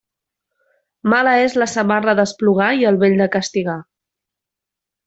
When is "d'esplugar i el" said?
2.21-2.99